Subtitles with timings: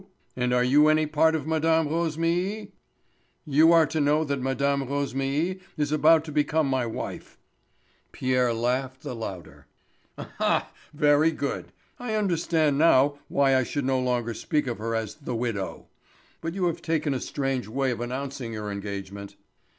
[0.35, 1.85] And are you any part of Mme.
[1.87, 2.71] Rosémilly?"
[3.45, 4.81] "You are to know that Mme.
[4.83, 7.37] Rosémilly is about to become my wife."
[8.11, 9.67] Pierre laughed the louder.
[10.17, 10.31] "Ah!
[10.39, 10.71] ha!
[10.91, 11.71] very good.
[11.99, 15.85] I understand now why I should no longer speak of her as 'the widow.'
[16.41, 19.35] But you have taken a strange way of announcing your engagement."